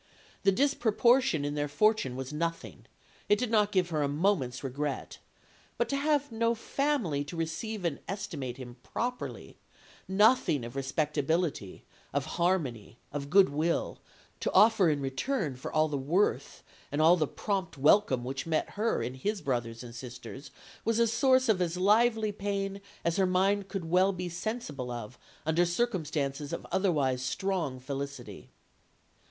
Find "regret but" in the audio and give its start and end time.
4.63-5.87